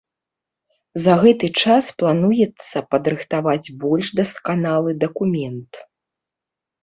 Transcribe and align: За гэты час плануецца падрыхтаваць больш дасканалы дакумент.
За 1.05 1.13
гэты 1.23 1.47
час 1.65 1.85
плануецца 1.99 2.77
падрыхтаваць 2.93 3.73
больш 3.83 4.07
дасканалы 4.21 4.91
дакумент. 5.03 5.71